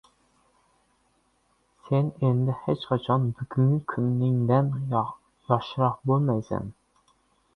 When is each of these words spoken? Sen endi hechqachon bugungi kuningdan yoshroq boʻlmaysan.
Sen 1.89 2.07
endi 2.29 2.55
hechqachon 2.61 3.27
bugungi 3.41 3.77
kuningdan 3.93 4.71
yoshroq 4.95 6.01
boʻlmaysan. 6.13 6.73